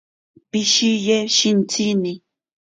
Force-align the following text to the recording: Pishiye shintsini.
Pishiye 0.49 1.17
shintsini. 1.35 2.13